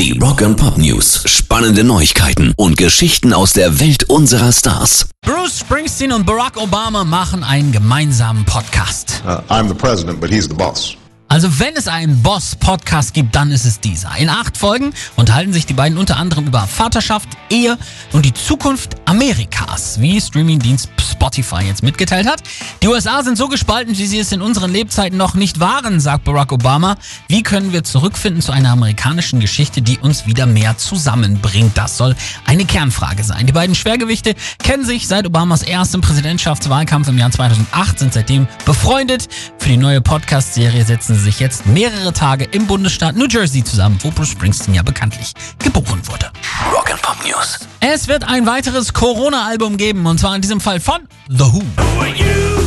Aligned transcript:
Die 0.00 0.18
Rock 0.18 0.40
and 0.40 0.56
Pop 0.56 0.78
News. 0.78 1.24
Spannende 1.26 1.84
Neuigkeiten 1.84 2.54
und 2.56 2.78
Geschichten 2.78 3.34
aus 3.34 3.52
der 3.52 3.80
Welt 3.80 4.04
unserer 4.04 4.50
Stars. 4.50 5.10
Bruce 5.20 5.58
Springsteen 5.58 6.12
und 6.12 6.24
Barack 6.24 6.56
Obama 6.56 7.04
machen 7.04 7.44
einen 7.44 7.70
gemeinsamen 7.70 8.46
Podcast. 8.46 9.22
Uh, 9.26 9.42
I'm 9.52 9.68
the 9.68 9.74
president, 9.74 10.18
but 10.18 10.30
he's 10.30 10.48
the 10.48 10.54
boss. 10.54 10.96
Also 11.30 11.60
wenn 11.60 11.76
es 11.76 11.86
einen 11.86 12.22
Boss-Podcast 12.24 13.14
gibt, 13.14 13.36
dann 13.36 13.52
ist 13.52 13.64
es 13.64 13.78
dieser. 13.78 14.16
In 14.16 14.28
acht 14.28 14.58
Folgen 14.58 14.92
unterhalten 15.14 15.52
sich 15.52 15.64
die 15.64 15.74
beiden 15.74 15.96
unter 15.96 16.16
anderem 16.16 16.48
über 16.48 16.66
Vaterschaft, 16.66 17.28
Ehe 17.50 17.78
und 18.10 18.24
die 18.24 18.34
Zukunft 18.34 18.96
Amerikas, 19.04 20.00
wie 20.00 20.20
Streamingdienst 20.20 20.88
Spotify 21.20 21.62
jetzt 21.64 21.84
mitgeteilt 21.84 22.26
hat. 22.26 22.42
Die 22.82 22.88
USA 22.88 23.22
sind 23.22 23.36
so 23.36 23.46
gespalten, 23.46 23.96
wie 23.96 24.06
sie 24.06 24.18
es 24.18 24.32
in 24.32 24.42
unseren 24.42 24.72
Lebzeiten 24.72 25.18
noch 25.18 25.34
nicht 25.34 25.60
waren, 25.60 26.00
sagt 26.00 26.24
Barack 26.24 26.50
Obama. 26.50 26.96
Wie 27.28 27.42
können 27.42 27.72
wir 27.72 27.84
zurückfinden 27.84 28.42
zu 28.42 28.50
einer 28.50 28.70
amerikanischen 28.70 29.38
Geschichte, 29.38 29.82
die 29.82 29.98
uns 29.98 30.26
wieder 30.26 30.46
mehr 30.46 30.78
zusammenbringt? 30.78 31.76
Das 31.76 31.96
soll 31.96 32.16
eine 32.46 32.64
Kernfrage 32.64 33.22
sein. 33.22 33.46
Die 33.46 33.52
beiden 33.52 33.74
Schwergewichte 33.74 34.34
kennen 34.64 34.84
sich 34.84 35.06
seit 35.06 35.26
Obamas 35.26 35.62
erstem 35.62 36.00
Präsidentschaftswahlkampf 36.00 37.06
im 37.08 37.18
Jahr 37.18 37.30
2008, 37.30 37.98
sind 37.98 38.14
seitdem 38.14 38.48
befreundet. 38.64 39.28
Für 39.58 39.68
die 39.68 39.76
neue 39.76 40.00
Podcast-Serie 40.00 40.84
setzen 40.84 41.19
sie 41.20 41.26
sich 41.26 41.40
jetzt 41.40 41.66
mehrere 41.66 42.12
Tage 42.12 42.44
im 42.44 42.66
Bundesstaat 42.66 43.14
New 43.14 43.26
Jersey 43.28 43.62
zusammen, 43.62 43.98
wo 44.02 44.10
Bruce 44.10 44.30
Springsteen 44.30 44.74
ja 44.74 44.82
bekanntlich 44.82 45.32
geboren 45.58 46.00
wurde. 46.06 46.30
Rock 46.72 46.90
and 46.90 47.02
Pop 47.02 47.16
News. 47.26 47.58
Es 47.80 48.08
wird 48.08 48.24
ein 48.24 48.46
weiteres 48.46 48.92
Corona-Album 48.92 49.76
geben 49.76 50.06
und 50.06 50.18
zwar 50.18 50.34
in 50.34 50.42
diesem 50.42 50.60
Fall 50.60 50.80
von 50.80 51.00
The 51.28 51.44
Who. 51.44 51.62
Das 51.76 52.59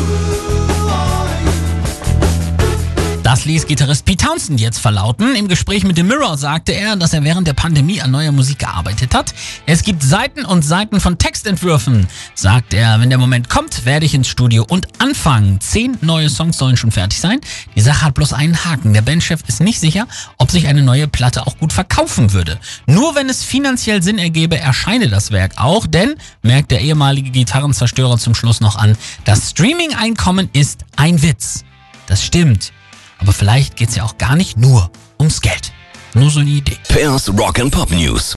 ließ 3.46 3.68
Gitarrist 3.68 4.06
Pete 4.06 4.26
Townsend 4.26 4.60
jetzt 4.60 4.80
verlauten. 4.80 5.36
Im 5.36 5.48
Gespräch 5.48 5.84
mit 5.84 5.96
The 5.96 6.04
Mirror 6.04 6.38
sagte 6.38 6.72
er, 6.72 6.96
dass 6.96 7.14
er 7.14 7.24
während 7.24 7.48
der 7.48 7.54
Pandemie 7.54 8.02
an 8.02 8.12
neuer 8.12 8.32
Musik 8.32 8.60
gearbeitet 8.60 9.14
hat. 9.14 9.34
Es 9.66 9.84
gibt 9.84 10.04
Seiten 10.04 10.46
und 10.46 10.64
Seiten 10.64 11.00
von 11.00 11.18
Textentwürfen. 11.18 12.08
Sagt 12.36 12.74
er, 12.74 13.00
wenn 13.00 13.10
der 13.10 13.18
Moment 13.18 13.50
kommt, 13.50 13.86
werde 13.86 14.06
ich 14.06 14.14
ins 14.14 14.28
Studio 14.28 14.66
und 14.68 14.88
anfangen. 15.00 15.60
Zehn 15.62 15.98
neue 16.02 16.30
Songs 16.30 16.58
sollen 16.58 16.78
schon 16.78 16.92
fertig 16.92 17.20
sein. 17.20 17.40
Die 17.76 17.82
Sache 17.82 18.02
hat 18.02 18.14
bloß 18.14 18.34
einen 18.34 18.66
Haken. 18.66 18.94
Der 18.94 19.02
Bandchef 19.02 19.42
ist 19.48 19.62
nicht 19.62 19.80
sicher, 19.80 20.08
ob 20.38 20.52
sich 20.52 20.68
eine 20.68 20.82
neue 20.82 21.08
Platte 21.08 21.48
auch 21.48 21.58
gut 21.58 21.74
verkaufen 21.74 22.34
würde. 22.34 22.60
Nur 22.86 23.16
wenn 23.16 23.30
es 23.30 23.44
finanziell 23.44 24.04
Sinn 24.04 24.20
ergebe, 24.20 24.58
erscheine 24.58 25.10
das 25.10 25.32
Werk 25.32 25.54
auch, 25.58 25.88
denn, 25.88 26.16
merkt 26.42 26.72
der 26.72 26.82
ehemalige 26.82 27.32
Gitarrenzerstörer 27.32 28.18
zum 28.18 28.36
Schluss 28.36 28.62
noch 28.62 28.76
an, 28.76 28.98
das 29.26 29.52
Streaming-Einkommen 29.52 30.50
ist 30.54 30.86
ein 30.96 31.22
Witz. 31.22 31.64
Das 32.08 32.24
stimmt. 32.24 32.72
Aber 33.24 33.32
vielleicht 33.32 33.78
geht's 33.78 33.96
ja 33.96 34.04
auch 34.04 34.18
gar 34.18 34.36
nicht 34.36 34.58
nur 34.58 34.92
ums 35.18 35.40
Geld. 35.40 35.72
Nur 36.14 36.30
so 36.30 36.42
eine 36.42 36.50
Idee. 36.50 36.78
Pairs 36.90 37.30
Rock 37.30 37.60
and 37.60 37.72
Pop 37.72 37.90
News. 37.90 38.32